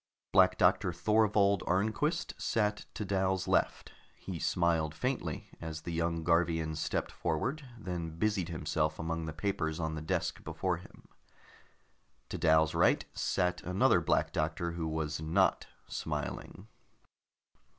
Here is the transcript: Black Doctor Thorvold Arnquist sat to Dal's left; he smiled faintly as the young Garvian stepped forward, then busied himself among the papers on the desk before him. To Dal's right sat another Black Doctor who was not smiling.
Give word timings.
Black 0.31 0.57
Doctor 0.57 0.91
Thorvold 0.91 1.61
Arnquist 1.67 2.33
sat 2.41 2.87
to 2.95 3.05
Dal's 3.05 3.47
left; 3.47 3.91
he 4.15 4.39
smiled 4.39 4.95
faintly 4.95 5.51
as 5.61 5.81
the 5.81 5.93
young 5.93 6.23
Garvian 6.23 6.73
stepped 6.75 7.11
forward, 7.11 7.63
then 7.77 8.17
busied 8.17 8.49
himself 8.49 8.97
among 8.97 9.27
the 9.27 9.31
papers 9.31 9.79
on 9.79 9.93
the 9.93 10.01
desk 10.01 10.43
before 10.43 10.77
him. 10.77 11.07
To 12.29 12.39
Dal's 12.39 12.73
right 12.73 13.05
sat 13.13 13.61
another 13.61 14.01
Black 14.01 14.33
Doctor 14.33 14.71
who 14.71 14.87
was 14.87 15.21
not 15.21 15.67
smiling. 15.85 16.67